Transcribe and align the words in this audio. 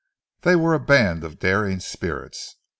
They 0.41 0.55
were 0.55 0.73
a 0.73 0.79
band 0.79 1.23
of 1.23 1.37
daring 1.37 1.79
spirits. 1.79 2.55